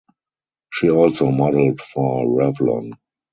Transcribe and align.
She 0.73 0.89
also 0.89 1.29
modeled 1.29 1.79
for 1.79 2.25
Revlon. 2.25 2.93